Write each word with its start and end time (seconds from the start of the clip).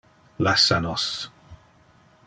Lassa 0.45 0.79
nos. 0.85 1.05